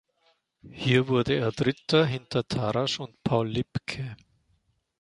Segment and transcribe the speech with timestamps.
[0.71, 4.17] Hier wurde er Dritter hinter Tarrasch und Paul Lipke.